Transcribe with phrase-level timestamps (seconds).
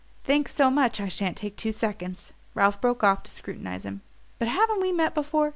[0.23, 4.01] "Thanks so much I shan't take two seconds." Ralph broke off to scrutinize him.
[4.39, 5.49] "But haven't we met before?